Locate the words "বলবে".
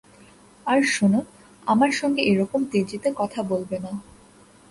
3.43-3.77